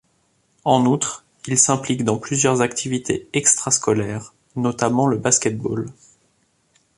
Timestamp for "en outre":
0.65-1.25